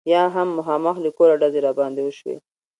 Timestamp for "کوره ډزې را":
1.17-1.71